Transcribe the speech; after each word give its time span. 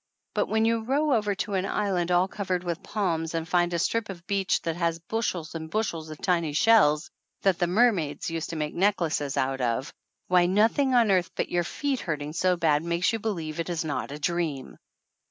But 0.33 0.47
when 0.47 0.65
you 0.65 0.79
row 0.83 1.13
over 1.13 1.35
to 1.35 1.53
an 1.53 1.67
island 1.67 2.09
all 2.09 2.27
covered 2.27 2.63
with 2.63 2.81
palms 2.81 3.35
and 3.35 3.47
find 3.47 3.71
a 3.71 3.77
strip 3.77 4.09
of 4.09 4.25
beach 4.25 4.59
that 4.63 4.75
has 4.75 4.97
bushels 4.97 5.53
and 5.53 5.69
bushels 5.69 6.09
of 6.09 6.17
tiny 6.19 6.53
shells, 6.53 7.11
that 7.43 7.59
the 7.59 7.67
mer 7.67 7.91
maids 7.91 8.27
used 8.31 8.49
to 8.49 8.55
make 8.55 8.73
necklaces 8.73 9.37
out 9.37 9.61
of 9.61 9.93
why, 10.27 10.47
261 10.47 10.47
THE 10.47 10.51
ANNALS 10.51 10.53
OF 10.53 10.53
ANN 10.55 10.55
nothing 11.03 11.11
on 11.11 11.15
earth 11.15 11.31
but 11.35 11.49
your 11.49 11.63
feet 11.63 11.99
hurting 11.99 12.33
so 12.33 12.57
bad 12.57 12.83
makes 12.83 13.09
yt>u 13.11 13.19
believe 13.21 13.59
it 13.59 13.69
is 13.69 13.85
not 13.85 14.11
a 14.11 14.17
dream 14.17 14.77